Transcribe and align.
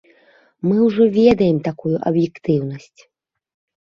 Мы 0.67 0.77
ўжо 0.85 1.03
ведаем 1.19 1.59
такую 1.69 1.93
аб'ектыўнасць. 2.11 3.01